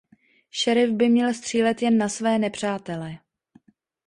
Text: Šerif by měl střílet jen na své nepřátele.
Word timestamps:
Šerif 0.49 0.89
by 0.93 1.09
měl 1.09 1.33
střílet 1.33 1.81
jen 1.81 1.97
na 1.97 2.09
své 2.09 2.39
nepřátele. 2.39 3.19